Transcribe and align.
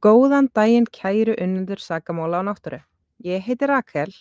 Góðan 0.00 0.46
daginn 0.56 0.86
kæru 0.88 1.34
unnendur 1.36 1.80
sakamála 1.84 2.38
á 2.40 2.42
náttúru. 2.48 2.78
Ég 3.20 3.42
heiti 3.44 3.66
Rakel 3.68 4.14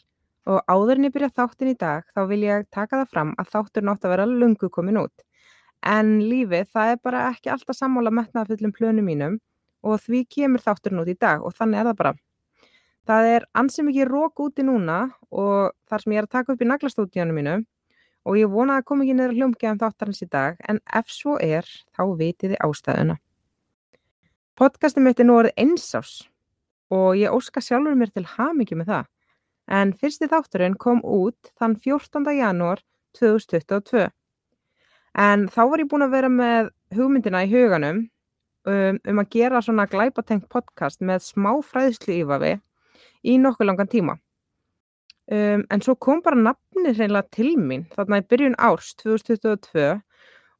og 0.43 0.57
áður 0.67 0.99
en 0.99 1.05
ég 1.07 1.13
byrja 1.15 1.29
þáttinn 1.31 1.69
í 1.71 1.75
dag 1.79 2.03
þá 2.11 2.19
vil 2.27 2.39
ég 2.43 2.65
taka 2.67 2.97
það 2.99 3.13
fram 3.13 3.29
að 3.39 3.53
þátturinn 3.53 3.91
átt 3.93 4.03
að 4.03 4.11
vera 4.11 4.25
lungu 4.27 4.67
komin 4.75 4.99
út. 4.99 5.23
En 5.79 6.17
lífið 6.19 6.67
það 6.73 6.91
er 6.95 6.99
bara 7.07 7.21
ekki 7.29 7.53
alltaf 7.53 7.77
sammála 7.77 8.11
metnaðafullum 8.11 8.73
plönum 8.75 9.07
mínum 9.07 9.37
og 9.79 10.03
því 10.03 10.25
kemur 10.35 10.65
þátturinn 10.65 10.99
út 11.05 11.13
í 11.13 11.15
dag 11.15 11.47
og 11.47 11.55
þannig 11.55 11.79
er 11.79 11.89
það 11.93 11.97
bara. 12.03 12.13
Það 13.07 13.29
er 13.37 13.47
ansið 13.63 13.89
mikið 13.93 14.11
rók 14.11 14.43
úti 14.49 14.67
núna 14.67 14.99
og 15.31 15.71
þar 15.87 16.03
sem 16.03 16.17
ég 16.17 16.25
er 16.25 16.27
að 16.27 16.35
taka 16.35 16.57
upp 16.57 16.67
í 16.67 16.69
naglastúdíunum 16.73 17.39
mínu 17.39 17.55
og 18.27 18.41
ég 18.41 18.51
vona 18.51 18.81
að 18.81 18.89
koma 18.91 19.07
ekki 19.07 19.15
niður 19.15 19.39
hljómgeðan 19.39 19.79
þáttarins 19.87 20.27
í 20.27 20.27
dag 20.27 20.59
en 20.67 20.83
ef 20.99 21.07
svo 21.07 21.39
er 21.39 21.63
þá 21.95 22.03
vitiði 22.19 22.59
ástæðuna. 22.67 23.21
Podcastin 24.59 25.05
mitt 25.07 25.21
er 25.23 25.23
nú 25.23 25.37
orðið 25.39 25.61
einsás 25.61 26.09
og 26.91 27.13
ég 27.15 27.31
óska 27.31 27.61
sjálfur 27.63 27.93
mér 27.95 28.09
til 28.11 28.25
hamingju 28.27 28.75
með 28.75 28.89
það. 28.89 29.05
En 29.71 29.93
fyrsti 29.95 30.27
þátturinn 30.27 30.73
kom 30.75 30.97
út 30.99 31.51
þann 31.55 31.77
14. 31.79 32.27
janúar 32.35 32.81
2022. 33.15 34.09
En 35.15 35.45
þá 35.47 35.61
var 35.61 35.79
ég 35.79 35.87
búin 35.93 36.03
að 36.03 36.15
vera 36.17 36.31
með 36.33 36.67
hugmyndina 36.97 37.45
í 37.45 37.53
huganum 37.53 38.01
um, 38.67 38.99
um 38.99 39.21
að 39.23 39.29
gera 39.37 39.61
svona 39.63 39.85
glæpatengt 39.87 40.49
podcast 40.51 40.99
með 40.99 41.23
smá 41.29 41.53
fræðslu 41.69 42.17
ífafi 42.17 42.51
í 43.23 43.37
nokkuð 43.39 43.71
langan 43.71 43.91
tíma. 43.95 44.17
Um, 45.31 45.63
en 45.71 45.85
svo 45.87 45.95
kom 45.95 46.19
bara 46.25 46.35
nafni 46.35 46.91
hreinlega 46.97 47.31
til 47.31 47.53
mín 47.55 47.87
þarna 47.95 48.19
í 48.19 48.27
byrjun 48.27 48.59
árs 48.59 48.91
2022 49.05 49.87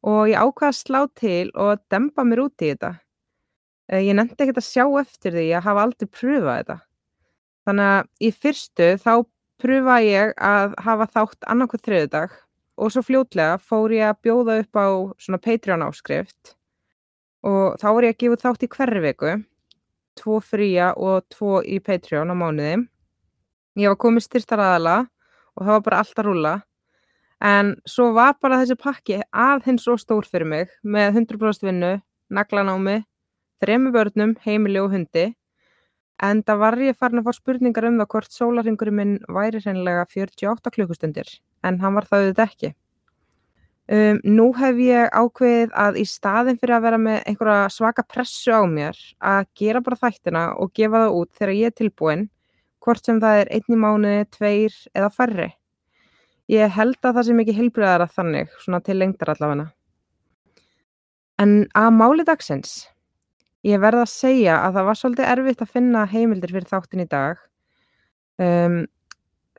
og 0.08 0.24
ég 0.32 0.40
ákvaði 0.40 0.72
að 0.72 0.82
slá 0.86 1.02
til 1.20 1.52
og 1.52 1.84
dempa 1.92 2.24
mér 2.24 2.46
út 2.48 2.64
í 2.64 2.72
þetta. 2.72 2.96
Uh, 3.90 4.02
ég 4.06 4.14
nefndi 4.14 4.38
ekkert 4.38 4.62
að 4.62 4.68
sjá 4.70 4.86
eftir 5.02 5.34
því 5.34 5.48
að 5.58 5.66
hafa 5.66 5.86
aldrei 5.88 6.10
pröfað 6.14 6.60
þetta. 6.60 6.78
Þannig 7.66 7.92
að 7.96 8.10
í 8.22 8.30
fyrstu 8.34 8.90
þá 9.02 9.14
pröfaði 9.60 10.14
ég 10.14 10.32
að 10.40 10.78
hafa 10.86 11.10
þátt 11.16 11.50
annarkoð 11.52 11.84
þriðudag 11.88 12.38
og 12.80 12.94
svo 12.94 13.04
fljótlega 13.04 13.58
fór 13.60 13.94
ég 13.94 14.08
að 14.08 14.22
bjóða 14.24 14.60
upp 14.64 14.80
á 14.80 14.88
svona 15.20 15.42
Patreon 15.44 15.84
áskrift 15.84 16.56
og 17.46 17.76
þá 17.80 17.88
voru 17.90 18.08
ég 18.08 18.16
að 18.16 18.22
gefa 18.24 18.40
þátt 18.44 18.64
í 18.66 18.70
hverju 18.76 19.04
viku, 19.04 19.34
tvo 20.20 20.40
fría 20.44 20.94
og 20.96 21.28
tvo 21.32 21.60
í 21.64 21.80
Patreon 21.84 22.32
á 22.32 22.36
mánuði. 22.36 22.80
Ég 23.80 23.92
var 23.92 24.00
komið 24.00 24.26
styrtar 24.28 24.64
aðala 24.64 24.98
og 25.56 25.64
það 25.64 25.74
var 25.76 25.86
bara 25.86 26.02
allt 26.04 26.20
að 26.20 26.30
rúla 26.30 26.56
en 27.40 27.76
svo 27.88 28.10
var 28.16 28.36
bara 28.42 28.60
þessi 28.62 28.80
pakki 28.80 29.22
aðeins 29.32 29.86
svo 29.88 29.96
stór 30.00 30.28
fyrir 30.28 30.48
mig 30.48 30.74
með 30.84 31.22
100% 31.22 31.68
vinnu, 31.68 31.94
naglanámi, 32.32 33.00
þremi 33.62 33.94
börnum, 33.96 34.36
heimili 34.46 34.82
og 34.82 34.94
hundi 34.96 35.30
en 36.24 36.44
það 36.44 36.62
var 36.64 36.78
ég 36.84 36.98
farin 37.00 37.22
að 37.22 37.30
fá 37.30 37.38
spurningar 37.38 37.88
um 37.88 38.00
það 38.02 38.12
hvort 38.14 38.36
sólarringurinn 38.36 38.98
minn 38.98 39.16
væri 39.32 39.62
hreinlega 39.64 40.06
48 40.12 40.74
klukkustundir 40.76 41.32
en 41.64 41.80
hann 41.80 41.96
var 41.96 42.08
það 42.10 42.26
auðvitað 42.26 42.48
ekki. 42.48 42.74
Um, 43.90 44.20
nú 44.22 44.52
hef 44.54 44.78
ég 44.86 45.16
ákveðið 45.18 45.72
að 45.82 45.96
í 45.98 46.04
staðin 46.06 46.60
fyrir 46.62 46.76
að 46.76 46.84
vera 46.86 46.98
með 47.02 47.24
einhverja 47.32 47.72
svaka 47.74 48.04
pressu 48.06 48.54
á 48.54 48.62
mér 48.70 49.00
að 49.18 49.48
gera 49.58 49.82
bara 49.82 49.98
þættina 49.98 50.44
og 50.62 50.76
gefa 50.78 51.08
það 51.08 51.16
út 51.18 51.32
þegar 51.40 51.54
ég 51.58 51.72
er 51.72 51.78
tilbúin 51.80 52.28
hvort 52.86 53.10
sem 53.10 53.18
það 53.24 53.40
er 53.42 53.50
einni 53.58 53.80
mánuði, 53.80 54.28
tveir 54.36 54.76
eða 54.94 55.10
færri. 55.10 55.50
Ég 56.54 56.72
held 56.74 57.02
að 57.02 57.18
það 57.18 57.28
sem 57.28 57.42
ekki 57.44 57.58
heilbriðar 57.58 58.06
að 58.06 58.14
þannig, 58.20 58.54
svona 58.62 58.80
til 58.86 58.96
lengdar 58.98 59.34
allavega. 59.34 59.68
En 61.42 61.52
að 61.78 61.90
máli 61.96 62.26
dagsins, 62.28 62.78
ég 63.68 63.82
verða 63.82 64.06
að 64.06 64.14
segja 64.14 64.60
að 64.64 64.78
það 64.78 64.88
var 64.90 65.00
svolítið 65.00 65.32
erfitt 65.34 65.64
að 65.64 65.74
finna 65.76 66.06
heimildir 66.08 66.54
fyrir 66.56 66.70
þáttin 66.70 67.04
í 67.04 67.08
dag. 67.10 67.42
Um, 68.40 68.78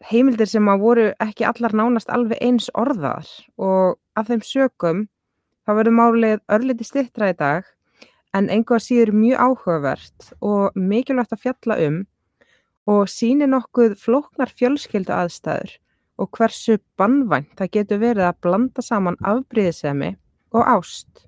heimildir 0.08 0.48
sem 0.48 0.68
að 0.72 0.84
voru 0.84 1.08
ekki 1.20 1.44
allar 1.48 1.74
nánast 1.76 2.12
alveg 2.12 2.40
eins 2.40 2.70
orðar 2.78 3.28
og 3.60 3.98
af 4.16 4.30
þeim 4.30 4.44
sökum 4.46 5.02
þá 5.66 5.74
verður 5.76 5.96
málið 5.98 6.40
örliti 6.48 6.86
stittra 6.88 7.30
í 7.32 7.36
dag 7.36 7.68
en 8.36 8.48
einhvað 8.48 8.84
síður 8.86 9.12
mjög 9.16 9.44
áhugavert 9.44 10.30
og 10.40 10.78
mikilvægt 10.78 11.36
að 11.36 11.44
fjalla 11.44 11.76
um 11.86 12.00
og 12.90 13.10
síni 13.12 13.48
nokkuð 13.50 13.98
flóknar 14.00 14.52
fjölskyldu 14.56 15.12
aðstæður 15.14 15.76
og 16.20 16.30
hversu 16.36 16.78
bannvænt 17.00 17.52
það 17.58 17.72
getur 17.76 18.00
verið 18.00 18.28
að 18.30 18.40
blanda 18.44 18.84
saman 18.84 19.18
afbríðisemi 19.20 20.14
og 20.56 20.66
ást. 20.66 21.26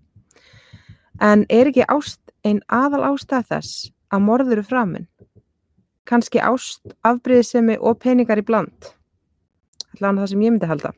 En 1.21 1.45
er 1.53 1.71
ekki 1.71 1.85
ást 1.93 2.22
einn 2.45 2.63
aðal 2.69 3.05
ástæð 3.13 3.49
þess 3.53 3.91
að 4.13 4.25
morður 4.27 4.59
eru 4.59 4.65
framinn? 4.67 5.07
Kanski 6.09 6.43
ást, 6.43 6.83
afbríðisemi 7.07 7.79
og 7.79 8.01
peningar 8.03 8.43
í 8.43 8.47
bland? 8.47 8.93
Allavega 9.95 10.25
það 10.25 10.33
sem 10.33 10.43
ég 10.43 10.55
myndi 10.55 10.71
halda. 10.71 10.93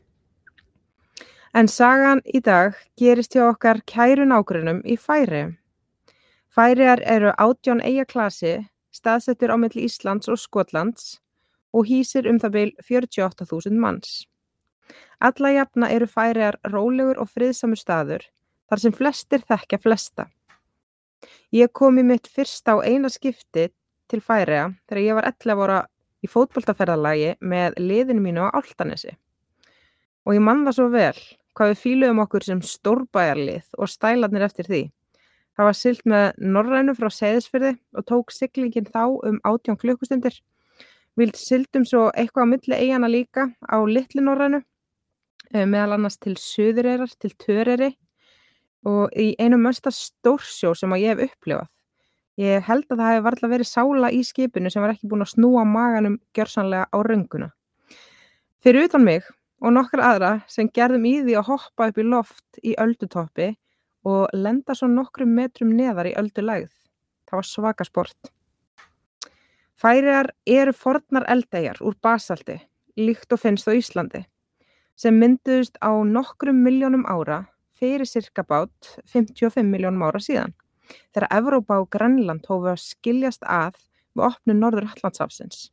En 1.54 1.68
sagan 1.70 2.22
í 2.26 2.40
dag 2.42 2.78
gerist 2.98 3.36
hjá 3.36 3.44
okkar 3.50 3.82
kæru 3.86 4.24
nágrunum 4.26 4.80
í 4.82 4.96
Færi. 4.98 5.44
Færiar 6.50 7.02
eru 7.06 7.34
átjón 7.38 7.82
eigaklasi 7.82 8.56
staðsettur 8.94 9.52
á 9.54 9.56
milli 9.58 9.84
Íslands 9.88 10.30
og 10.30 10.38
Skotlands 10.38 11.18
og 11.74 11.88
hýsir 11.90 12.28
um 12.30 12.38
það 12.38 12.54
byl 12.56 12.70
48.000 12.86 13.78
manns. 13.78 14.24
Alla 15.20 15.50
jafna 15.54 15.90
eru 15.90 16.06
færiar 16.06 16.58
rólegur 16.70 17.18
og 17.22 17.30
friðsamur 17.30 17.80
staður 17.80 18.26
þar 18.70 18.82
sem 18.82 18.94
flestir 18.94 19.44
þekkja 19.48 19.80
flesta. 19.82 20.28
Ég 21.54 21.72
kom 21.72 21.98
í 21.98 22.04
mitt 22.06 22.28
fyrsta 22.30 22.74
á 22.74 22.84
eina 22.84 23.10
skipti 23.12 23.68
til 24.10 24.20
færiða 24.20 24.72
þegar 24.88 25.02
ég 25.04 25.18
var 25.18 25.28
11 25.30 25.64
ára 25.64 25.78
í 26.24 26.30
fótboltaferðalagi 26.30 27.34
með 27.44 27.78
liðinu 27.80 28.24
mínu 28.24 28.48
á 28.48 28.56
Áltanesi. 28.56 29.14
Og 30.24 30.36
ég 30.36 30.44
mann 30.44 30.64
það 30.64 30.78
svo 30.78 30.88
vel 30.92 31.16
hvað 31.54 31.70
við 31.70 31.80
fýluðum 31.82 32.22
okkur 32.24 32.46
sem 32.46 32.60
stórbæjarlið 32.66 33.78
og 33.78 33.90
stælarnir 33.90 34.46
eftir 34.46 34.68
því. 34.68 34.82
Það 35.54 35.68
var 35.68 35.76
silt 35.78 36.06
með 36.10 36.24
norrænu 36.54 36.94
frá 36.98 37.10
Seyðisfyrði 37.14 37.74
og 37.94 38.06
tók 38.08 38.32
siglingin 38.34 38.88
þá 38.90 39.04
um 39.28 39.36
18 39.46 39.78
klukkustundir. 39.78 40.40
Við 41.14 41.36
sildum 41.38 41.84
svo 41.86 42.08
eitthvað 42.10 42.48
á 42.50 42.50
milli 42.50 42.78
eigana 42.80 43.10
líka 43.10 43.46
á 43.62 43.78
litli 43.86 44.24
norrænu, 44.24 44.64
meðal 45.54 45.94
annars 45.94 46.18
til 46.18 46.34
söðureirar, 46.40 47.12
til 47.22 47.30
töreri 47.38 47.92
og 48.84 49.14
í 49.16 49.32
einu 49.40 49.58
mesta 49.60 49.92
stórsjó 49.94 50.74
sem 50.76 50.92
að 50.92 51.04
ég 51.04 51.14
hef 51.14 51.32
upplifað. 51.32 51.70
Ég 52.40 52.64
held 52.66 52.88
að 52.90 52.98
það 52.98 53.10
hefði 53.12 53.24
varðilega 53.24 53.52
verið 53.52 53.68
sála 53.70 54.10
í 54.10 54.20
skipinu 54.26 54.70
sem 54.72 54.82
var 54.82 54.92
ekki 54.94 55.08
búin 55.10 55.22
að 55.22 55.34
snúa 55.36 55.62
maganum 55.68 56.16
gjörsanlega 56.34 56.88
á 56.90 56.98
rönguna. 57.06 57.50
Fyrir 58.58 58.88
utan 58.88 59.04
mig 59.06 59.28
og 59.62 59.74
nokkra 59.76 60.08
aðra 60.10 60.32
sem 60.50 60.68
gerðum 60.74 61.06
í 61.06 61.14
því 61.22 61.36
að 61.38 61.50
hoppa 61.52 61.88
upp 61.90 62.00
í 62.00 62.06
loft 62.08 62.58
í 62.62 62.74
öldutoppi 62.80 63.52
og 64.04 64.34
lenda 64.34 64.74
svo 64.74 64.90
nokkrum 64.90 65.30
metrum 65.36 65.72
neðar 65.78 66.10
í 66.10 66.16
öldu 66.18 66.42
lægð. 66.42 66.72
Það 67.24 67.38
var 67.38 67.48
svaka 67.48 67.86
sport. 67.86 68.32
Færiðar 69.80 70.30
eru 70.46 70.74
fornar 70.74 71.26
eldegjar 71.30 71.80
úr 71.82 71.96
basalti, 72.02 72.58
líkt 72.98 73.32
og 73.34 73.40
finnst 73.42 73.68
á 73.70 73.72
Íslandi, 73.74 74.24
sem 74.96 75.16
mynduðust 75.18 75.78
á 75.82 75.90
nokkrum 76.06 76.60
miljónum 76.66 77.06
ára 77.10 77.44
fyrir 77.78 78.08
cirka 78.08 78.44
bát 78.46 78.94
55 79.12 79.66
miljónum 79.66 80.06
ára 80.06 80.20
síðan, 80.22 80.54
þegar 81.14 81.30
Evrópa 81.38 81.80
og 81.82 81.90
Grænland 81.94 82.46
hófu 82.48 82.72
að 82.72 82.82
skiljast 82.82 83.44
að 83.44 83.78
við 84.14 84.26
opnu 84.28 84.56
norður 84.58 84.90
Allandsafsins. 84.92 85.70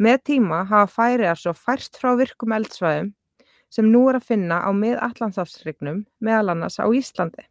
Með 0.00 0.22
tíma 0.30 0.62
hafa 0.64 0.88
færiðar 0.94 1.40
svo 1.40 1.52
færst 1.56 1.98
frá 2.00 2.14
virkum 2.16 2.54
eldsvæðum 2.56 3.10
sem 3.70 3.86
nú 3.92 4.06
er 4.10 4.18
að 4.18 4.28
finna 4.32 4.62
á 4.64 4.70
mið-Atlantsafshryggnum, 4.74 6.04
meðal 6.18 6.54
annars 6.54 6.80
á 6.82 6.86
Íslandi. 6.88 7.44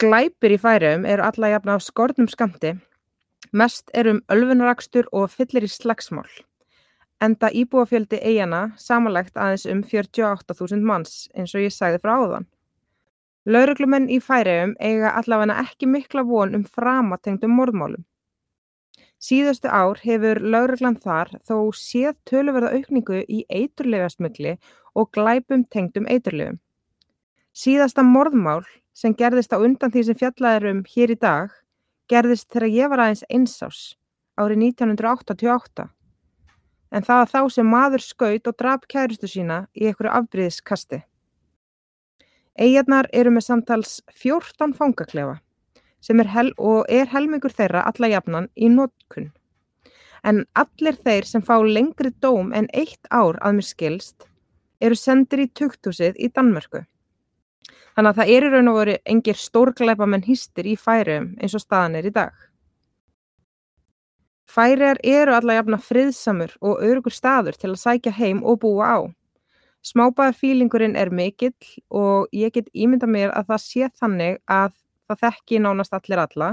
Glæpir 0.00 0.54
í 0.54 0.60
Færeyjum 0.60 1.04
eru 1.04 1.26
alla 1.26 1.50
jafna 1.52 1.76
á 1.76 1.78
skornum 1.84 2.30
skamti, 2.30 2.72
mest 3.52 3.90
er 3.92 4.08
um 4.08 4.22
ölfunarakstur 4.32 5.10
og 5.12 5.28
fyllir 5.34 5.66
í 5.66 5.68
slagsmál, 5.68 6.30
enda 7.24 7.50
íbúafjöldi 7.52 8.20
eigana 8.22 8.62
samanlegt 8.80 9.36
aðeins 9.36 9.66
um 9.68 9.82
48.000 9.84 10.80
manns 10.84 11.28
eins 11.34 11.54
og 11.54 11.64
ég 11.66 11.74
sagði 11.74 12.00
frá 12.02 12.14
áðan. 12.16 12.46
Lauruglumenn 13.48 14.10
í 14.12 14.20
Færeyjum 14.20 14.74
eiga 14.80 15.14
allavega 15.16 15.58
ekki 15.62 15.88
mikla 15.88 16.24
von 16.28 16.54
um 16.58 16.64
framatengdum 16.64 17.54
morðmálum. 17.56 18.04
Síðustu 19.20 19.68
ár 19.68 20.00
hefur 20.00 20.40
lögreglan 20.40 20.96
þar 20.96 21.34
þó 21.44 21.56
séð 21.76 22.16
töluverða 22.28 22.72
aukningu 22.76 23.20
í 23.28 23.44
eiturlyfjasmygli 23.52 24.56
og 24.96 25.10
glæpum 25.16 25.66
tengdum 25.68 26.08
eiturlyfum. 26.08 26.60
Síðasta 27.52 28.04
morðmál 28.06 28.64
sem 28.96 29.14
gerðist 29.16 29.52
á 29.52 29.60
undan 29.60 29.92
því 29.92 30.04
sem 30.08 30.20
fjallaður 30.20 30.70
um 30.70 30.84
hér 30.88 31.12
í 31.12 31.18
dag 31.20 31.56
gerðist 32.08 32.48
þegar 32.52 32.74
ég 32.76 32.92
var 32.92 33.04
aðeins 33.04 33.24
einsás 33.28 33.80
árið 34.40 34.64
1988. 34.70 35.88
En 36.90 37.06
það 37.06 37.20
var 37.22 37.30
þá 37.30 37.54
sem 37.54 37.70
maður 37.70 38.02
skaut 38.02 38.50
og 38.50 38.56
drap 38.58 38.86
kærustu 38.90 39.28
sína 39.30 39.60
í 39.74 39.86
einhverju 39.86 40.10
afbríðiskasti. 40.18 41.02
Eigarnar 42.58 43.06
eru 43.14 43.30
með 43.30 43.46
samtals 43.46 44.00
14 44.10 44.74
fangaklefa 44.76 45.38
sem 46.04 46.20
er 46.20 46.30
hel 46.32 46.50
og 46.56 46.88
er 46.88 47.10
helmingur 47.12 47.52
þeirra 47.52 47.84
alla 47.88 48.08
jafnan 48.10 48.48
í 48.56 48.70
nótkunn. 48.72 49.30
En 50.24 50.42
allir 50.58 50.98
þeir 51.00 51.28
sem 51.28 51.44
fá 51.44 51.54
lengri 51.64 52.10
dóm 52.24 52.52
en 52.56 52.68
eitt 52.74 53.06
ár 53.08 53.38
að 53.40 53.60
mér 53.60 53.68
skilst 53.68 54.26
eru 54.80 54.96
sendir 54.96 55.44
í 55.44 55.50
tukthúsið 55.52 56.16
í 56.18 56.30
Danmörku. 56.32 56.82
Þannig 57.94 58.10
að 58.10 58.20
það 58.20 58.32
er 58.34 58.44
í 58.46 58.50
raun 58.52 58.70
og 58.70 58.78
veru 58.80 58.94
engir 59.12 59.36
stórgleipa 59.36 60.06
menn 60.08 60.24
hýstir 60.24 60.68
í 60.70 60.76
færium 60.78 61.34
eins 61.40 61.56
og 61.56 61.64
staðan 61.64 61.98
er 62.00 62.08
í 62.08 62.14
dag. 62.14 62.32
Færiar 64.50 64.98
eru 65.06 65.30
alla 65.36 65.54
jafna 65.60 65.76
friðsamur 65.78 66.56
og 66.58 66.80
örugur 66.82 67.14
staður 67.14 67.54
til 67.54 67.68
að 67.70 67.82
sækja 67.84 68.12
heim 68.16 68.40
og 68.42 68.58
búa 68.64 68.86
á. 68.90 68.98
Smábæðarfílingurinn 69.86 70.96
er 70.98 71.12
mikill 71.14 71.54
og 71.94 72.26
ég 72.34 72.50
get 72.56 72.70
ímynda 72.74 73.06
mér 73.06 73.30
að 73.30 73.52
það 73.52 73.60
sé 73.62 73.88
þannig 74.00 74.40
að 74.50 74.72
það 75.06 75.20
þekki 75.22 75.60
nánast 75.62 75.94
allir 75.94 76.22
alla, 76.24 76.48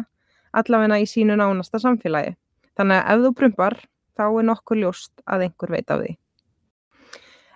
allavegna 0.53 0.99
í 1.01 1.07
sínu 1.09 1.39
nánasta 1.39 1.81
samfélagi. 1.81 2.35
Þannig 2.77 3.01
að 3.01 3.15
ef 3.15 3.23
þú 3.23 3.31
brumpar, 3.39 3.77
þá 4.13 4.25
er 4.27 4.45
nokkuð 4.51 4.81
ljóst 4.83 5.23
að 5.25 5.47
einhver 5.47 5.73
veit 5.73 5.93
af 5.93 6.03
því. 6.03 6.11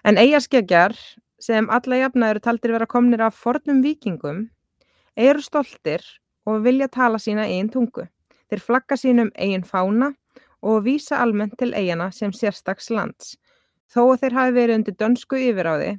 En 0.09 0.17
eigaskegjar, 0.17 0.97
sem 1.38 1.69
alla 1.69 1.99
jafna 2.01 2.31
eru 2.33 2.41
taldir 2.41 2.73
vera 2.73 2.89
komnir 2.89 3.21
af 3.21 3.38
fornum 3.38 3.83
vikingum, 3.85 4.47
eru 5.13 5.45
stoltir 5.45 6.01
og 6.49 6.65
vilja 6.65 6.89
tala 6.89 7.21
sína 7.21 7.45
einn 7.45 7.69
tungu. 7.69 8.07
Þeir 8.49 8.65
flagga 8.65 8.97
sínum 8.97 9.29
eigin 9.38 9.63
fána 9.63 10.11
og 10.62 10.86
vísa 10.86 11.19
almennt 11.22 11.58
til 11.60 11.74
eigana 11.74 12.12
sem 12.13 12.31
sérstaks 12.31 12.92
lands, 12.94 13.36
þó 13.92 14.13
að 14.13 14.24
þeir 14.24 14.38
hafi 14.38 14.56
verið 14.58 14.80
undir 14.80 14.98
dönsku 15.00 15.42
yfiráði 15.42 15.92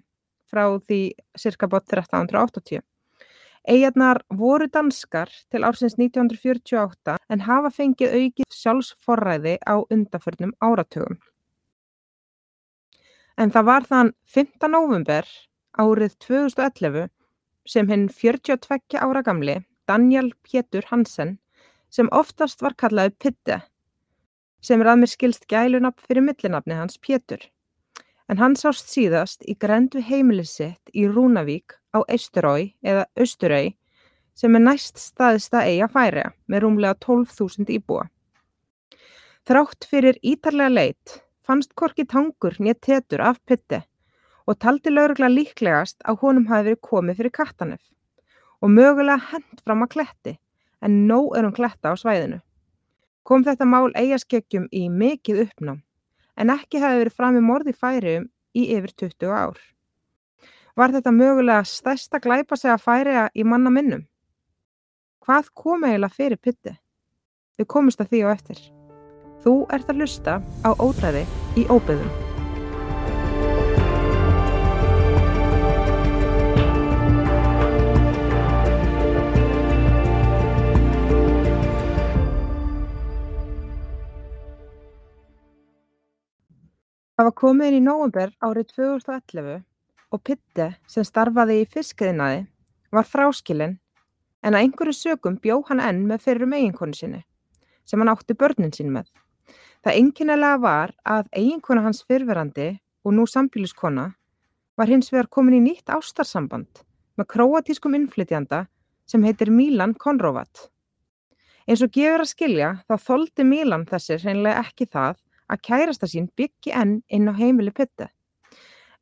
frá 0.53 0.64
því 0.79 1.03
cirka 1.38 1.69
bort 1.69 1.88
1380. 1.88 2.82
Eigarnar 3.62 4.19
voru 4.35 4.67
danskar 4.67 5.31
til 5.53 5.62
ársins 5.62 5.94
1948 5.94 7.17
en 7.31 7.44
hafa 7.47 7.70
fengið 7.70 8.17
aukið 8.19 8.56
sjálfsforræði 8.59 9.59
á 9.62 9.75
undaförnum 9.87 10.55
áratugum. 10.59 11.20
En 13.38 13.55
það 13.55 13.69
var 13.70 13.87
þann 13.88 14.12
5. 14.26 14.67
november 14.69 15.29
árið 15.79 16.17
2011 16.26 17.09
sem 17.70 17.88
hinn 17.88 18.09
42 18.11 18.99
ára 18.99 19.23
gamli 19.23 19.61
Daniel 19.88 20.32
Pétur 20.43 20.85
Hansen 20.91 21.38
sem 21.93 22.11
oftast 22.12 22.62
var 22.67 22.75
kallaði 22.75 23.14
Pitte 23.23 23.62
sem 24.62 24.81
er 24.81 24.93
að 24.93 25.03
mér 25.03 25.11
skilst 25.12 25.49
gælunafn 25.50 26.06
fyrir 26.06 26.25
millinafni 26.25 26.79
hans 26.79 26.99
Pétur. 27.03 27.43
En 28.31 28.38
hann 28.38 28.55
sást 28.56 28.88
síðast 28.88 29.43
í 29.50 29.56
grendu 29.59 30.00
heimilisitt 30.00 30.93
í 30.94 31.09
Rúnavík 31.11 31.75
á 31.93 32.00
Eisturói 32.09 32.73
eða 32.81 33.05
Östurau 33.19 33.73
sem 34.38 34.56
er 34.56 34.64
næst 34.64 35.00
staðista 35.03 35.64
eiga 35.67 35.88
færi 35.93 36.25
með 36.49 36.64
rúmlega 36.64 36.97
12.000 37.05 37.75
íbúa. 37.76 38.06
Þrátt 39.43 39.88
fyrir 39.91 40.19
ítarlega 40.23 40.70
leitt 40.70 41.19
fannst 41.43 41.75
Korki 41.75 42.06
Tangur 42.06 42.55
nýtt 42.62 42.85
tetur 42.87 43.25
af 43.26 43.41
pytti 43.44 43.82
og 44.47 44.59
taldi 44.62 44.93
laurugla 44.93 45.29
líklegast 45.31 45.99
að 46.06 46.23
honum 46.23 46.47
hafi 46.50 46.70
verið 46.70 46.82
komið 46.87 47.19
fyrir 47.19 47.35
kattanef 47.35 47.82
og 48.62 48.70
mögulega 48.70 49.19
hend 49.32 49.62
fram 49.67 49.85
að 49.85 49.93
kletti 49.97 50.37
en 50.82 51.03
nóg 51.11 51.37
er 51.38 51.47
um 51.47 51.55
kletta 51.55 51.93
á 51.93 51.94
svæðinu. 51.99 52.38
Kom 53.22 53.44
þetta 53.46 53.66
mál 53.69 53.92
eigaskeggjum 53.94 54.66
í 54.74 54.88
mikið 54.90 55.44
uppnám 55.46 55.82
en 56.36 56.50
ekki 56.54 56.80
hefði 56.82 57.02
verið 57.04 57.19
framið 57.19 57.44
morði 57.46 57.74
færium 57.76 58.24
í 58.58 58.64
yfir 58.74 58.94
20 59.04 59.34
ár. 59.36 59.60
Var 60.76 60.94
þetta 60.96 61.12
mögulega 61.12 61.69
stærsta 61.69 62.19
glæpa 62.24 62.56
sig 62.56 62.72
að 62.72 62.84
færiða 62.86 63.28
í 63.36 63.44
manna 63.44 63.70
minnum? 63.70 64.06
Hvað 65.22 65.52
kom 65.54 65.84
eiginlega 65.86 66.16
fyrir 66.16 66.40
pytti? 66.40 66.74
Við 67.60 67.70
komumst 67.76 68.02
að 68.02 68.10
því 68.14 68.24
á 68.26 68.28
eftir. 68.32 68.58
Þú 69.44 69.54
ert 69.75 69.92
að 69.92 70.02
hlusta 70.02 70.40
á 70.66 70.70
ódæði 70.80 71.26
í 71.60 71.68
óbyðum. 71.70 72.31
Það 87.12 87.26
var 87.29 87.35
komið 87.37 87.69
inn 87.69 87.76
í 87.76 87.85
nóvember 87.85 88.31
árið 88.41 88.70
2011 88.73 89.56
og 90.17 90.20
Pitti 90.25 90.69
sem 90.88 91.05
starfaði 91.05 91.59
í 91.61 91.67
fiskiðinaði 91.69 92.38
var 92.97 93.09
fráskilinn 93.09 93.75
en 94.43 94.56
að 94.56 94.62
einhverju 94.64 94.94
sögum 94.97 95.37
bjó 95.43 95.59
hann 95.69 95.82
enn 95.85 96.06
með 96.09 96.23
fyrrum 96.25 96.55
eiginkonu 96.56 96.97
sinni 96.97 97.20
sem 97.85 98.00
hann 98.00 98.12
átti 98.12 98.37
börnin 98.38 98.73
sín 98.73 98.88
með. 98.94 99.11
Það 99.85 99.99
einkennilega 99.99 100.59
var 100.62 100.94
að 101.05 101.29
eiginkona 101.37 101.82
hans 101.85 102.00
fyrverandi 102.09 102.69
og 103.05 103.17
nú 103.19 103.26
sambíliskona 103.29 104.06
var 104.81 104.88
hins 104.88 105.12
vegar 105.12 105.29
komin 105.29 105.59
í 105.59 105.62
nýtt 105.67 105.93
ástarsamband 105.93 106.81
með 107.20 107.29
króatískum 107.35 107.99
innflytjanda 107.99 108.62
sem 109.05 109.25
heitir 109.26 109.50
Milan 109.53 109.93
Konrovat. 110.00 110.70
Eins 111.69 111.85
og 111.85 111.93
gefur 111.93 112.25
að 112.25 112.32
skilja 112.32 112.73
þá 112.88 112.97
þóldi 113.05 113.47
Milan 113.47 113.85
þessir 113.91 114.25
hreinlega 114.25 114.64
ekki 114.64 114.88
það 114.88 115.20
að 115.52 115.62
kærasta 115.69 116.08
sín 116.08 116.31
byggi 116.38 116.72
enn 116.76 117.00
inn 117.12 117.28
á 117.28 117.34
heimili 117.37 117.72
Pitta. 117.75 118.08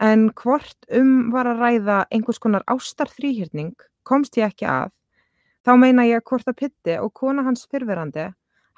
En 0.00 0.30
hvort 0.32 0.88
um 0.96 1.30
var 1.32 1.48
að 1.50 1.60
ræða 1.60 1.98
einhvers 2.10 2.40
konar 2.40 2.64
ástar 2.66 3.10
þrýhjörning 3.12 3.74
komst 4.08 4.38
ég 4.40 4.48
ekki 4.48 4.66
að. 4.66 4.92
Þá 5.64 5.72
meina 5.76 6.06
ég 6.08 6.24
hvort 6.24 6.48
að 6.48 6.58
Pitti 6.62 6.96
og 6.98 7.12
kona 7.12 7.44
hans 7.44 7.66
fyrverandi 7.70 8.30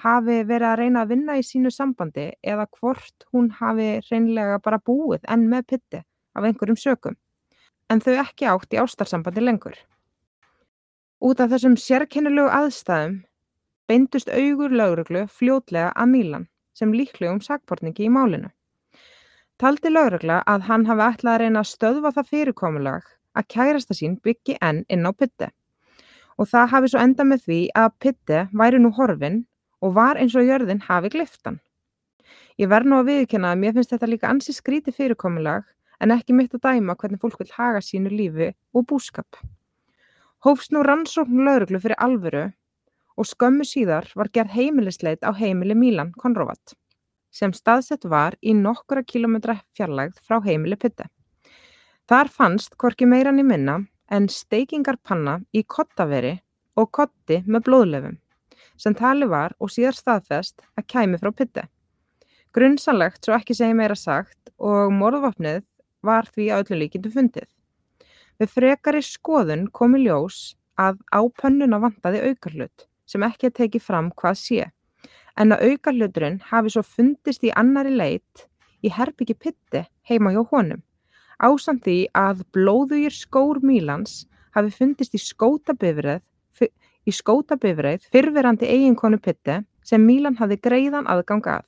hafi 0.03 0.41
verið 0.49 0.69
að 0.69 0.79
reyna 0.81 1.05
að 1.05 1.13
vinna 1.15 1.37
í 1.39 1.45
sínu 1.47 1.71
sambandi 1.71 2.33
eða 2.43 2.67
hvort 2.75 3.27
hún 3.31 3.53
hafi 3.61 4.01
reynlega 4.09 4.59
bara 4.65 4.83
búið 4.83 5.23
enn 5.31 5.47
með 5.51 5.69
Pitti 5.73 6.03
af 6.35 6.49
einhverjum 6.49 6.81
sökum. 6.81 7.17
En 7.91 8.03
þau 8.03 8.17
ekki 8.25 8.49
átt 8.51 8.75
í 8.75 8.81
ástarsambandi 8.83 9.45
lengur. 9.45 9.77
Út 11.23 11.39
af 11.39 11.53
þessum 11.53 11.77
sérkennilegu 11.79 12.51
aðstæðum 12.51 13.21
beindust 13.87 14.31
augur 14.33 14.75
lauruglu 14.75 15.29
fljótlega 15.31 15.93
að 15.95 16.11
Mílan 16.17 16.49
sem 16.79 16.93
líklegum 16.93 17.41
sakbortningi 17.45 18.07
í 18.07 18.13
málinu. 18.13 18.51
Taldi 19.61 19.93
lögregla 19.93 20.43
að 20.49 20.69
hann 20.69 20.87
hafi 20.89 21.05
ætlað 21.07 21.35
að 21.35 21.43
reyna 21.43 21.63
að 21.63 21.71
stöðva 21.71 22.13
það 22.17 22.31
fyrirkomulag 22.33 23.11
að 23.39 23.49
kærasta 23.55 23.97
sín 23.97 24.17
byggi 24.25 24.57
enn 24.61 24.85
inn 24.89 25.07
á 25.07 25.13
pytti 25.13 25.49
og 26.41 26.49
það 26.49 26.71
hafi 26.73 26.91
svo 26.93 27.03
enda 27.03 27.27
með 27.29 27.45
því 27.47 27.59
að 27.79 27.93
pytti 28.03 28.41
væri 28.63 28.81
nú 28.83 28.91
horfin 28.97 29.43
og 29.85 29.95
var 29.99 30.19
eins 30.19 30.35
og 30.39 30.47
jörðin 30.49 30.83
hafi 30.89 31.13
gliftan. 31.13 31.61
Ég 32.59 32.71
verð 32.73 32.89
nú 32.91 32.99
að 33.01 33.11
viðkynna 33.11 33.53
að 33.53 33.61
mér 33.63 33.77
finnst 33.77 33.93
þetta 33.95 34.09
líka 34.11 34.31
ansi 34.31 34.55
skríti 34.57 34.95
fyrirkomulag 34.97 35.69
en 36.03 36.15
ekki 36.15 36.35
mitt 36.37 36.55
að 36.57 36.65
dæma 36.67 36.97
hvernig 36.99 37.21
fólk 37.23 37.39
vil 37.41 37.53
haga 37.55 37.83
sínu 37.85 38.11
lífi 38.13 38.51
og 38.75 38.87
búskap. 38.91 39.39
Hófst 40.43 40.75
nú 40.75 40.83
rannsókn 40.83 41.45
lögreglu 41.47 41.81
fyrir 41.83 42.01
alvöru 42.03 42.45
og 43.23 43.29
skömmu 43.31 43.63
síðar 43.63 44.09
var 44.19 44.33
gerð 44.35 44.57
heimilisleit 44.57 45.23
á 45.23 45.31
heimili 45.31 45.77
Milan 45.79 46.11
Konrovat 46.19 46.75
sem 47.33 47.53
staðsett 47.55 48.05
var 48.11 48.35
í 48.43 48.53
nokkura 48.53 49.05
kilometra 49.07 49.55
fjarlægð 49.77 50.19
frá 50.27 50.41
heimili 50.45 50.77
Pitte. 50.77 51.07
Þar 52.11 52.29
fannst 52.35 52.75
hvorki 52.77 53.07
meirann 53.09 53.39
í 53.41 53.45
minna 53.47 53.79
en 54.13 54.27
steikingarpanna 54.29 55.39
í 55.55 55.63
kottaveri 55.63 56.35
og 56.77 56.91
kotti 56.99 57.41
með 57.47 57.65
blóðlefum 57.71 58.19
sem 58.83 58.97
tali 58.99 59.29
var 59.31 59.55
og 59.63 59.71
síðar 59.71 59.97
staðfest 59.97 60.67
að 60.75 60.89
kæmi 60.91 61.23
frá 61.23 61.31
Pitte. 61.31 61.69
Grunnsanlegt 62.53 63.25
svo 63.25 63.39
ekki 63.39 63.55
segi 63.57 63.79
meira 63.79 63.97
sagt 63.97 64.51
og 64.59 64.93
morðvapnið 64.99 65.63
var 66.03 66.27
því 66.35 66.51
að 66.51 66.65
öllu 66.67 66.83
líkindu 66.83 67.13
fundið. 67.15 67.47
Við 68.43 68.57
frekari 68.59 69.01
skoðun 69.07 69.69
komi 69.71 70.03
ljós 70.03 70.57
að 70.75 70.99
á 71.15 71.23
pönnuna 71.39 71.79
vantaði 71.81 72.27
aukarlut 72.33 72.91
sem 73.13 73.27
ekki 73.27 73.51
er 73.51 73.57
tekið 73.59 73.85
fram 73.85 74.11
hvað 74.17 74.39
sé, 74.41 74.71
en 75.37 75.53
að 75.53 75.67
auka 75.69 75.93
hluturinn 75.93 76.41
hafi 76.49 76.73
svo 76.73 76.83
fundist 76.87 77.45
í 77.45 77.53
annari 77.53 77.93
leit 77.93 78.49
í 78.83 78.91
herbyggi 78.93 79.37
pitti 79.37 79.85
heima 80.09 80.33
hjá 80.35 80.43
honum, 80.51 80.83
ásamt 81.39 81.85
því 81.85 81.99
að 82.17 82.45
blóðugir 82.57 83.15
skór 83.15 83.61
Mílans 83.63 84.23
hafi 84.57 84.73
fundist 84.75 85.15
í 85.17 85.21
skótabifrið 85.21 86.23
í 87.09 87.13
skótabifrið 87.15 88.07
fyrverandi 88.15 88.69
eiginkonu 88.71 89.19
pitti 89.23 89.59
sem 89.87 90.05
Mílan 90.07 90.39
hafi 90.39 90.59
greiðan 90.63 91.09
aðgang 91.11 91.47
að 91.51 91.65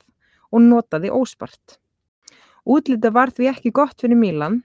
og 0.55 0.63
notaði 0.63 1.11
óspart. 1.11 1.79
Útlita 2.65 3.11
var 3.13 3.33
því 3.35 3.51
ekki 3.51 3.75
gott 3.75 3.99
fyrir 4.01 4.19
Mílan 4.21 4.61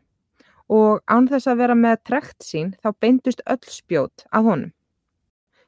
og 0.70 1.02
án 1.10 1.28
þess 1.32 1.50
að 1.50 1.64
vera 1.64 1.76
með 1.76 2.04
trekt 2.06 2.46
sín 2.46 2.76
þá 2.84 2.94
beindust 3.02 3.42
öll 3.50 3.66
spjót 3.74 4.28
af 4.30 4.46
honum. 4.46 4.70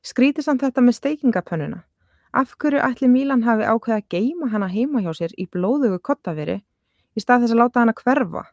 Skrítið 0.01 0.46
samt 0.46 0.63
þetta 0.65 0.81
með 0.81 0.98
steikingapönnuna. 0.98 1.84
Af 2.34 2.55
hverju 2.58 2.79
ætli 2.81 3.10
Mílan 3.12 3.43
hafi 3.46 3.67
ákveða 3.67 4.00
að 4.00 4.08
geima 4.10 4.48
hana 4.50 4.70
heima 4.72 5.01
hjá 5.03 5.12
sér 5.13 5.34
í 5.38 5.46
blóðugu 5.51 6.00
kottaveri 6.01 6.62
í 7.13 7.22
stað 7.22 7.43
þess 7.43 7.55
að 7.55 7.62
láta 7.62 7.81
hana 7.84 7.93
hverfa 7.98 8.43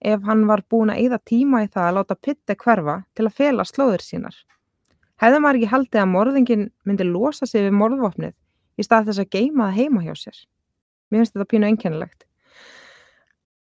ef 0.00 0.22
hann 0.26 0.46
var 0.48 0.62
búin 0.70 0.90
að 0.90 1.02
eyða 1.02 1.18
tíma 1.26 1.62
í 1.64 1.68
það 1.68 1.88
að 1.88 1.96
láta 1.98 2.16
pitti 2.16 2.56
hverfa 2.56 2.96
til 3.14 3.26
að 3.26 3.36
fela 3.40 3.66
slóðir 3.68 4.04
sínar. 4.04 4.36
Hefði 5.18 5.40
maður 5.42 5.60
ekki 5.60 5.70
haldið 5.74 6.00
að 6.02 6.12
morðingin 6.14 6.66
myndi 6.86 7.06
losa 7.06 7.46
sig 7.46 7.66
við 7.66 7.76
morðvopnið 7.78 8.34
í 8.78 8.86
stað 8.86 9.10
þess 9.10 9.22
að 9.22 9.30
geima 9.34 9.68
það 9.68 9.78
heima 9.78 10.04
hjá 10.06 10.14
sér? 10.18 10.42
Mér 11.10 11.22
finnst 11.22 11.36
þetta 11.36 11.50
pínu 11.52 11.70
einkennilegt. 11.70 12.26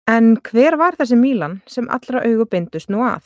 En 0.09 0.35
hver 0.49 0.77
var 0.81 0.97
þessi 0.97 1.17
Mílan 1.17 1.59
sem 1.69 1.89
allra 1.93 2.23
augu 2.25 2.45
bindust 2.49 2.89
nú 2.89 3.03
að? 3.05 3.25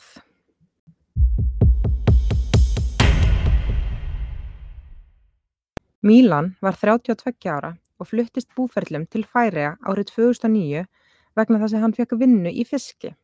Mílan 6.04 6.50
var 6.60 6.76
32 6.76 7.48
ára 7.48 7.70
og 7.96 8.10
fluttist 8.10 8.50
búferlum 8.52 9.06
til 9.08 9.22
Færiða 9.24 9.70
árið 9.88 10.10
2009 10.10 10.82
vegna 11.38 11.60
þess 11.62 11.76
að 11.76 11.84
hann 11.84 11.94
fekk 11.96 12.10
vinnu 12.20 12.50
í 12.52 12.64
fiski. 12.68 13.14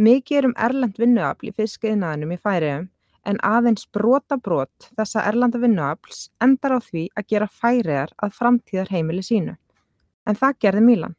Mikið 0.00 0.38
er 0.38 0.46
um 0.48 0.54
erlend 0.66 0.96
vinnuafl 0.96 1.50
í 1.50 1.52
fiskiðnaðinum 1.58 2.30
í 2.32 2.38
Færiðum 2.40 2.86
en 3.28 3.40
aðeins 3.44 3.84
brota 3.92 4.38
brot 4.40 4.86
þessa 4.96 5.26
erlanda 5.28 5.60
vinnuafls 5.60 6.22
endar 6.40 6.72
á 6.72 6.80
því 6.80 7.02
að 7.20 7.26
gera 7.34 7.50
Færiðar 7.58 8.14
að 8.16 8.32
framtíðar 8.38 8.92
heimili 8.94 9.26
sínu. 9.26 9.58
En 10.24 10.40
það 10.40 10.56
gerði 10.64 10.84
Mílan. 10.86 11.18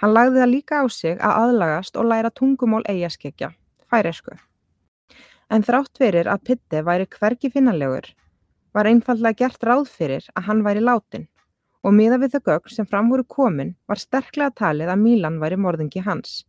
Hann 0.00 0.14
lagði 0.16 0.40
það 0.40 0.52
líka 0.54 0.80
á 0.80 0.84
sig 0.88 1.20
að 1.20 1.42
aðlagast 1.42 2.00
og 2.00 2.08
læra 2.08 2.32
tungumál 2.32 2.80
eigaskekja, 2.88 3.52
færiðsku. 3.92 4.40
En 5.52 5.60
þrátt 5.60 5.92
fyrir 6.00 6.32
að 6.32 6.46
Pitti 6.48 6.80
væri 6.88 7.10
hvergi 7.18 7.52
finnanlegur 7.52 8.14
var 8.74 8.86
einfallega 8.86 9.44
gert 9.44 9.64
ráð 9.66 9.88
fyrir 9.90 10.26
að 10.34 10.46
hann 10.48 10.64
væri 10.66 10.82
látin 10.84 11.28
og 11.84 11.94
miða 11.96 12.18
við 12.20 12.36
þau 12.36 12.42
gögn 12.50 12.74
sem 12.74 12.86
fram 12.86 13.08
voru 13.10 13.24
komin 13.24 13.74
var 13.88 14.00
sterklega 14.00 14.52
talið 14.62 14.92
að 14.92 15.02
Mílan 15.04 15.38
væri 15.40 15.56
morðingi 15.56 16.02
hans. 16.04 16.44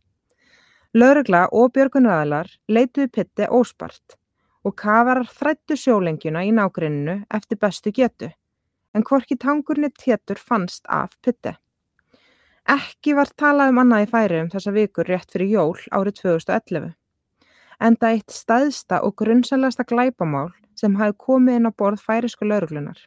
Laurugla 0.92 1.46
og 1.56 1.72
björgunraðalar 1.72 2.50
leituðu 2.68 3.08
Pitti 3.16 3.48
óspart 3.48 4.18
og 4.62 4.76
kafarar 4.78 5.26
þrættu 5.26 5.76
sjólengjuna 5.78 6.44
í 6.44 6.52
nágruninu 6.54 7.22
eftir 7.34 7.58
bestu 7.58 7.90
getu, 7.96 8.28
en 8.94 9.02
hvorki 9.02 9.38
tangurni 9.40 9.88
tétur 9.88 10.38
fannst 10.38 10.84
af 10.86 11.16
Pitti. 11.24 11.56
Ekki 12.68 13.16
var 13.18 13.32
talað 13.34 13.72
um 13.72 13.80
annað 13.82 14.04
í 14.04 14.10
færi 14.12 14.42
um 14.44 14.50
þessa 14.52 14.74
vikur 14.76 15.08
rétt 15.08 15.32
fyrir 15.32 15.50
jól 15.56 15.80
árið 15.90 16.20
2011. 16.20 16.92
Enda 17.82 18.12
eitt 18.14 18.30
staðsta 18.30 19.00
og 19.02 19.16
grunnsalasta 19.18 19.82
glæpamál 19.88 20.52
sem 20.82 20.98
hafi 20.98 21.14
komið 21.26 21.60
inn 21.60 21.70
á 21.70 21.72
borð 21.78 22.02
færisku 22.02 22.48
lauruglunar. 22.48 22.98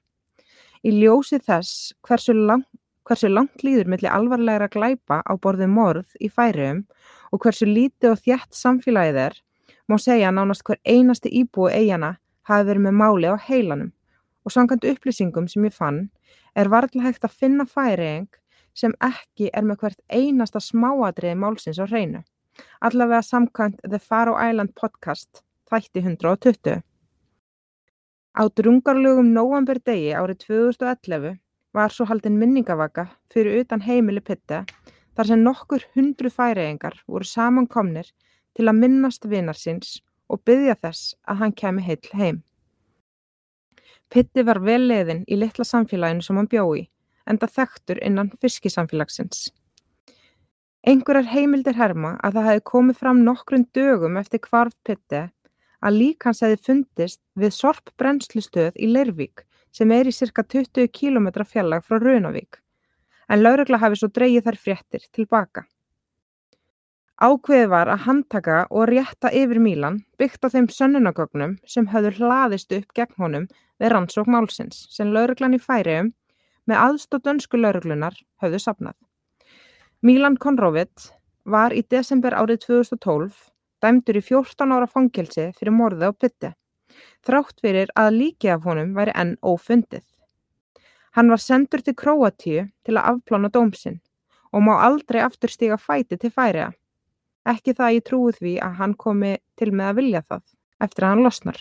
Í 0.86 0.94
ljósi 0.96 1.42
þess 1.44 1.94
hversu, 2.06 2.34
lang, 2.34 2.64
hversu 3.08 3.30
langt 3.32 3.64
líður 3.66 3.90
millir 3.92 4.14
alvarlegra 4.14 4.70
glæpa 4.72 5.22
á 5.26 5.34
borði 5.42 5.68
morð 5.68 6.16
í 6.24 6.30
færium 6.32 6.86
og 7.34 7.44
hversu 7.44 7.68
lítið 7.68 8.14
og 8.14 8.22
þjætt 8.24 8.56
samfélagið 8.56 9.22
er, 9.28 9.36
má 9.90 9.98
segja 10.02 10.32
nánast 10.32 10.64
hver 10.66 10.80
einasti 10.86 11.32
íbúi 11.42 11.74
eigana 11.74 12.16
hafi 12.48 12.70
verið 12.70 12.88
með 12.88 12.98
máli 13.02 13.34
á 13.34 13.36
heilanum 13.48 13.92
og 14.46 14.54
samkvæmt 14.54 14.86
upplýsingum 14.92 15.50
sem 15.50 15.66
ég 15.66 15.74
fann 15.74 16.00
er 16.56 16.70
varðlega 16.72 17.10
hægt 17.10 17.28
að 17.28 17.38
finna 17.42 17.66
færieng 17.66 18.30
sem 18.78 18.94
ekki 19.04 19.50
er 19.54 19.66
með 19.66 19.82
hvert 19.82 20.02
einasta 20.12 20.62
smáadriði 20.62 21.38
málsins 21.40 21.80
á 21.82 21.86
hreinu. 21.88 22.22
Allavega 22.86 23.24
samkvæmt 23.26 23.82
The 23.84 24.00
Faro 24.00 24.36
Island 24.40 24.76
podcast 24.80 25.42
þætti 25.72 26.04
120. 26.04 26.84
Á 28.36 28.44
drungarlegum 28.52 29.30
nóvamberdegi 29.32 30.10
árið 30.12 30.42
2011 30.44 31.38
var 31.76 31.94
svo 31.96 32.04
haldin 32.10 32.36
minningavaka 32.36 33.06
fyrir 33.32 33.62
utan 33.62 33.84
heimili 33.86 34.20
Pitta 34.20 34.66
þar 35.16 35.30
sem 35.30 35.44
nokkur 35.44 35.86
hundru 35.96 36.32
færiðingar 36.34 36.98
voru 37.08 37.28
samankomnir 37.30 38.10
til 38.58 38.66
að 38.68 38.82
minnast 38.82 39.28
vinar 39.32 39.56
síns 39.56 40.02
og 40.28 40.42
byggja 40.44 40.76
þess 40.82 41.16
að 41.32 41.40
hann 41.42 41.56
kemi 41.62 41.86
heill 41.86 42.12
heim. 42.20 42.42
Pitti 44.12 44.44
var 44.44 44.60
vel 44.68 44.84
leiðin 44.90 45.24
í 45.32 45.38
litla 45.40 45.64
samfélaginu 45.64 46.28
sem 46.28 46.36
hann 46.36 46.52
bjói, 46.52 46.90
enda 47.24 47.48
þekktur 47.48 48.04
innan 48.04 48.34
fiskisamfélagsins. 48.44 49.48
Einhverjar 50.84 51.32
heimildir 51.32 51.80
herma 51.80 52.18
að 52.20 52.36
það 52.36 52.50
hefði 52.50 52.66
komið 52.74 53.00
fram 53.00 53.24
nokkrun 53.24 53.66
dögum 53.74 54.20
eftir 54.20 54.44
hvarf 54.44 54.76
Pitti 54.84 55.24
að 55.86 56.00
lík 56.02 56.26
hans 56.26 56.42
hefði 56.42 56.62
fundist 56.68 57.22
við 57.38 57.54
sorpbrennslustöð 57.54 58.80
í 58.82 58.90
Leirvík 58.90 59.46
sem 59.76 59.92
er 59.92 60.10
í 60.10 60.14
cirka 60.16 60.44
20 60.44 60.90
km 60.96 61.30
fjallag 61.46 61.86
frá 61.86 62.00
Runavík, 62.02 62.60
en 63.30 63.44
laurugla 63.44 63.82
hafi 63.82 64.00
svo 64.00 64.10
dreyið 64.10 64.48
þær 64.48 64.60
fréttir 64.66 65.08
tilbaka. 65.14 65.66
Ákveði 67.16 67.68
var 67.72 67.88
að 67.88 68.04
handtaka 68.10 68.56
og 68.76 68.90
rétta 68.90 69.30
yfir 69.32 69.62
Mílan 69.64 70.02
byggt 70.20 70.44
á 70.44 70.52
þeim 70.52 70.68
sönnunagögnum 70.68 71.56
sem 71.64 71.88
höfður 71.88 72.18
hlaðist 72.20 72.76
upp 72.76 72.92
gegn 72.98 73.16
honum 73.22 73.46
við 73.80 73.94
rannsók 73.94 74.28
málsins 74.28 74.82
sem 74.92 75.14
lauruglan 75.16 75.56
í 75.56 75.62
færiðum 75.62 76.12
með 76.68 76.82
aðstótt 76.82 77.24
dönsku 77.24 77.60
lauruglunar 77.62 78.18
höfðu 78.44 78.60
sapnað. 78.60 78.98
Mílan 80.04 80.36
Konróvitt 80.36 81.12
var 81.46 81.72
í 81.72 81.86
desember 81.88 82.36
árið 82.36 82.66
2012 82.66 83.55
dæmdur 83.86 84.18
í 84.18 84.26
14 84.26 84.74
ára 84.74 84.90
fangelsi 84.90 85.52
fyrir 85.60 85.76
morði 85.78 86.10
á 86.10 86.12
Pitti, 86.18 86.52
þrátt 87.26 87.62
fyrir 87.62 87.94
að 87.94 88.18
líki 88.18 88.50
af 88.50 88.66
honum 88.66 88.96
væri 88.98 89.14
enn 89.14 89.36
ófundið. 89.46 90.04
Hann 91.16 91.30
var 91.32 91.40
sendur 91.40 91.84
til 91.86 91.96
Króatíu 91.96 92.66
til 92.84 92.98
að 92.98 93.14
afplána 93.14 93.52
dómsinn 93.54 94.02
og 94.52 94.64
má 94.66 94.74
aldrei 94.88 95.22
aftur 95.24 95.52
stiga 95.52 95.78
fæti 95.80 96.18
til 96.20 96.32
færiða. 96.32 96.74
Ekki 97.46 97.76
það 97.78 97.96
ég 97.96 98.06
trúi 98.10 98.34
því 98.36 98.54
að 98.66 98.78
hann 98.80 98.96
komi 99.00 99.36
til 99.60 99.72
með 99.72 99.92
að 99.92 99.98
vilja 100.00 100.22
það 100.26 100.44
eftir 100.86 101.06
að 101.06 101.14
hann 101.14 101.26
losnar. 101.26 101.60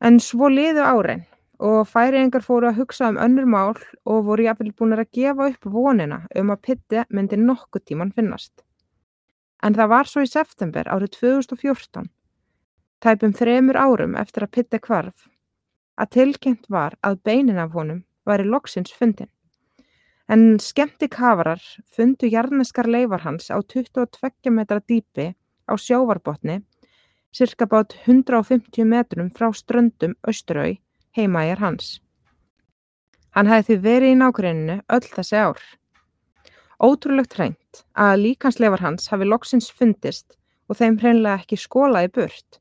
En 0.00 0.18
svo 0.20 0.48
liðu 0.50 0.84
árein 0.84 1.26
og 1.60 1.84
færiðingar 1.88 2.44
fóru 2.44 2.70
að 2.70 2.80
hugsa 2.80 3.10
um 3.12 3.20
önnur 3.20 3.48
mál 3.48 3.76
og 4.04 4.24
voru 4.28 4.48
jáfnvel 4.48 4.72
búin 4.76 4.96
að 4.96 5.06
gefa 5.16 5.50
upp 5.52 5.70
vonina 5.76 6.22
um 6.40 6.52
að 6.52 6.62
Pitti 6.66 7.04
myndi 7.08 7.38
nokkuð 7.40 7.86
tíman 7.88 8.12
finnast. 8.16 8.64
En 9.62 9.76
það 9.76 9.92
var 9.92 10.08
svo 10.08 10.22
í 10.24 10.30
september 10.30 10.88
árið 10.88 11.16
2014, 11.18 12.08
tæpum 13.04 13.34
þremur 13.36 13.76
árum 13.76 14.16
eftir 14.16 14.46
að 14.46 14.52
Pitti 14.56 14.80
hvarf, 14.86 15.28
að 16.00 16.12
tilkynnt 16.16 16.70
var 16.72 16.96
að 17.04 17.20
beinin 17.28 17.60
af 17.60 17.76
honum 17.76 18.04
væri 18.24 18.48
loksins 18.48 18.92
fundin. 18.92 19.28
En 20.30 20.60
skemmti 20.62 21.08
kafarar 21.10 21.62
fundu 21.96 22.28
jarneskar 22.30 22.86
leifar 22.86 23.24
hans 23.26 23.50
á 23.50 23.58
22 23.60 24.52
metra 24.54 24.80
dýpi 24.80 25.32
á 25.66 25.74
sjávarbotni, 25.74 26.60
cirka 27.34 27.66
bát 27.66 27.96
150 28.06 28.86
metrum 28.86 29.30
frá 29.34 29.50
ströndum 29.52 30.14
Östurau 30.26 30.78
heimaðjar 31.16 31.60
hans. 31.64 31.98
Hann 33.34 33.50
hefði 33.50 33.76
því 33.76 33.82
verið 33.84 34.12
í 34.14 34.18
nákvæminu 34.20 34.76
öll 34.90 35.06
þessi 35.06 35.38
ár. 35.38 35.60
Ótrúlegt 36.80 37.34
hreint 37.36 37.82
að 37.92 38.22
líkansleifar 38.22 38.80
hans 38.80 39.10
hafi 39.12 39.26
loksins 39.28 39.66
fundist 39.68 40.38
og 40.64 40.78
þeim 40.78 40.94
hreinlega 41.02 41.42
ekki 41.42 41.58
skólaði 41.60 42.08
burt 42.14 42.56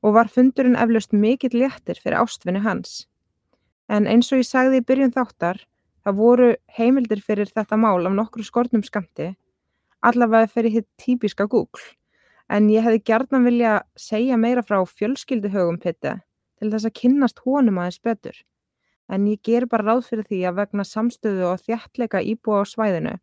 og 0.00 0.14
var 0.16 0.30
fundurinn 0.32 0.78
eflaust 0.80 1.12
mikill 1.12 1.58
léttir 1.60 2.00
fyrir 2.00 2.22
ástvinni 2.22 2.62
hans. 2.64 3.02
En 3.92 4.08
eins 4.08 4.30
og 4.32 4.40
ég 4.40 4.48
sagði 4.48 4.80
í 4.80 4.84
byrjun 4.88 5.12
þáttar, 5.12 5.60
það 6.04 6.16
voru 6.20 6.46
heimildir 6.78 7.20
fyrir 7.20 7.52
þetta 7.52 7.76
mál 7.80 8.08
af 8.08 8.16
nokkru 8.16 8.46
skortnum 8.48 8.84
skamti, 8.86 9.34
allavega 10.00 10.48
fyrir 10.48 10.78
hitt 10.78 10.88
típiska 11.04 11.44
Google, 11.44 11.84
en 12.48 12.72
ég 12.72 12.84
hefði 12.84 13.02
gerðan 13.12 13.44
vilja 13.44 13.74
segja 13.96 14.40
meira 14.40 14.64
frá 14.64 14.80
fjölskylduhögum 14.88 15.76
pitti 15.84 16.16
til 16.60 16.72
þess 16.72 16.88
að 16.88 16.96
kynnast 17.02 17.44
honum 17.44 17.82
aðeins 17.82 18.00
betur. 18.00 18.40
En 19.12 19.28
ég 19.28 19.44
ger 19.44 19.68
bara 19.68 19.84
ráð 19.84 20.08
fyrir 20.08 20.28
því 20.32 20.42
að 20.48 20.58
vegna 20.62 20.88
samstöðu 20.88 21.48
og 21.50 21.64
þjættleika 21.68 22.24
íbúa 22.24 22.64
á 22.64 22.72
svæðinu 22.72 23.16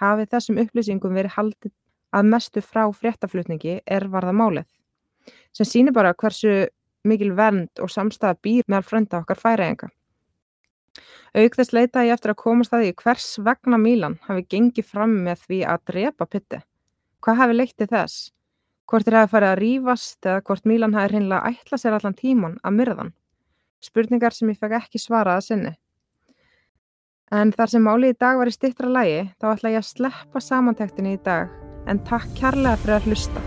hafi 0.00 0.28
þessum 0.30 0.60
upplýsingum 0.62 1.14
verið 1.14 1.36
haldið 1.38 1.72
að 2.14 2.30
mestu 2.30 2.62
frá 2.62 2.84
fréttaflutningi 2.94 3.80
er 3.86 4.06
varða 4.10 4.34
málið, 4.36 4.66
sem 5.52 5.66
sýnir 5.66 5.94
bara 5.96 6.14
hversu 6.14 6.68
mikil 7.04 7.34
vernd 7.36 7.82
og 7.82 7.90
samstæða 7.92 8.38
býr 8.42 8.68
meðal 8.68 8.86
frönda 8.88 9.20
okkar 9.20 9.40
færaenga. 9.40 9.90
Auk 11.34 11.56
þess 11.58 11.74
leita 11.74 12.04
ég 12.06 12.14
eftir 12.14 12.30
að 12.30 12.40
komast 12.44 12.74
að 12.74 12.84
því 12.84 12.92
hvers 13.02 13.26
vegna 13.42 13.78
Mílan 13.82 14.20
hafi 14.28 14.44
gengið 14.54 14.86
fram 14.86 15.16
með 15.26 15.42
því 15.48 15.58
að 15.72 15.80
drepa 15.90 16.28
Pitti. 16.30 16.60
Hvað 17.24 17.40
hafi 17.40 17.56
leittið 17.58 17.90
þess? 17.90 18.30
Hvort 18.86 19.08
þér 19.08 19.16
hafi 19.18 19.32
farið 19.32 19.50
að 19.50 19.60
rýfast 19.62 20.28
eða 20.28 20.44
hvort 20.46 20.68
Mílan 20.70 20.94
hafi 20.94 21.10
hreinlega 21.14 21.50
ætlað 21.50 21.82
sér 21.82 21.96
allan 21.98 22.16
tíman 22.20 22.58
að 22.62 22.76
myrðan? 22.78 23.10
Spurningar 23.82 24.36
sem 24.36 24.52
ég 24.52 24.60
fekk 24.60 24.78
ekki 24.78 25.02
svarað 25.02 25.40
að 25.40 25.46
sinni. 25.48 25.72
En 27.34 27.50
þar 27.50 27.70
sem 27.72 27.82
málið 27.82 28.12
í 28.12 28.18
dag 28.22 28.38
var 28.38 28.50
í 28.50 28.54
stittra 28.54 28.90
lægi 28.94 29.24
þá 29.42 29.48
ætla 29.56 29.74
ég 29.74 29.82
að 29.82 29.90
sleppa 29.90 30.42
samantektinni 30.44 31.16
í 31.16 31.22
dag 31.26 31.50
en 31.90 32.02
takk 32.06 32.30
kærlega 32.38 32.78
fyrir 32.84 33.00
að 33.00 33.10
hlusta. 33.10 33.46